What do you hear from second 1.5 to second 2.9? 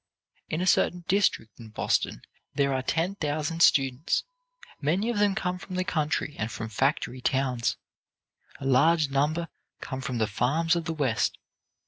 in Boston there are